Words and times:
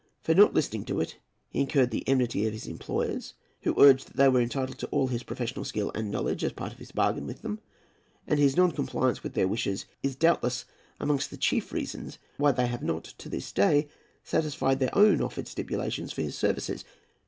For 0.23 0.33
not 0.33 0.55
listening 0.55 0.83
to 0.85 0.99
it, 0.99 1.17
he 1.51 1.59
incurred 1.59 1.91
the 1.91 2.03
enmity 2.09 2.47
of 2.47 2.53
his 2.53 2.65
employers, 2.65 3.35
who 3.61 3.79
urged 3.79 4.07
that 4.07 4.15
they 4.17 4.27
were 4.29 4.41
entitled 4.41 4.79
to 4.79 4.87
all 4.87 5.05
his 5.09 5.21
professional 5.21 5.63
skill 5.63 5.91
and 5.93 6.09
knowledge, 6.09 6.43
as 6.43 6.49
a 6.51 6.55
part 6.55 6.73
of 6.73 6.79
his 6.79 6.91
bargain 6.91 7.27
with 7.27 7.43
them; 7.43 7.59
and 8.25 8.39
his 8.39 8.57
non 8.57 8.71
compliance 8.71 9.21
with 9.21 9.35
their 9.35 9.47
wishes 9.47 9.85
is 10.01 10.15
doubtless 10.15 10.65
amongst 10.99 11.29
the 11.29 11.37
chief 11.37 11.71
reasons 11.71 12.17
why 12.37 12.51
they 12.51 12.65
have 12.65 12.81
not, 12.81 13.03
to 13.03 13.29
this 13.29 13.51
day, 13.51 13.89
satisfied 14.23 14.79
their 14.79 14.97
own 14.97 15.21
offered 15.21 15.47
stipulations 15.47 16.11
for 16.11 16.23
his 16.23 16.35
services. 16.35 16.83